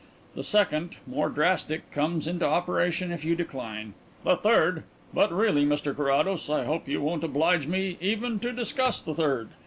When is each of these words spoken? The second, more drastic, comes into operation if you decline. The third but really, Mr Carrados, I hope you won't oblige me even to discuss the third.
The 0.33 0.41
second, 0.43 0.95
more 1.05 1.29
drastic, 1.29 1.91
comes 1.91 2.25
into 2.25 2.43
operation 2.43 3.11
if 3.11 3.23
you 3.23 3.35
decline. 3.35 3.93
The 4.23 4.35
third 4.35 4.81
but 5.13 5.31
really, 5.31 5.63
Mr 5.63 5.95
Carrados, 5.95 6.49
I 6.49 6.65
hope 6.65 6.87
you 6.87 6.99
won't 7.01 7.23
oblige 7.23 7.67
me 7.67 7.99
even 8.01 8.39
to 8.39 8.51
discuss 8.51 8.99
the 8.99 9.13
third. 9.13 9.49